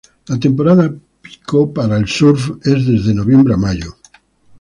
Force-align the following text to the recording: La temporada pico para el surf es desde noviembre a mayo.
La 0.29 0.39
temporada 0.39 0.91
pico 1.21 1.71
para 1.71 1.95
el 1.95 2.07
surf 2.07 2.49
es 2.63 2.87
desde 2.87 3.13
noviembre 3.13 3.53
a 3.53 3.57
mayo. 3.57 3.97